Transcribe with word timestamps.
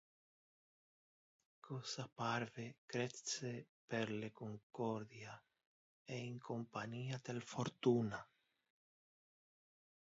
Cosa 1.59 2.07
parve 2.11 2.77
cresce 2.87 3.67
per 3.85 4.09
le 4.09 4.31
concordia 4.31 5.39
e 6.03 6.17
in 6.17 6.39
compania 6.39 7.19
del 7.21 7.43
fortuna. 7.43 8.27